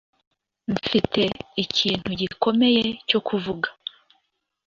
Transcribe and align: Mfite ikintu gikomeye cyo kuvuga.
Mfite 0.73 1.21
ikintu 1.63 2.09
gikomeye 2.21 2.83
cyo 3.09 3.19
kuvuga. 3.27 3.67